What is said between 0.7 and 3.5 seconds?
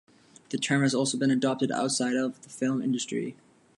has also been adopted outside of the film industry.